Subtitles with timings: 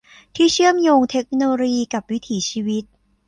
[0.35, 2.83] ที่เชื่อมโยงเทคโนโลยีกับวิถีชีวิต